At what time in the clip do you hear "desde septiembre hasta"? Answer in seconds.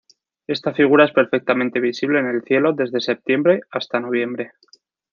2.73-3.99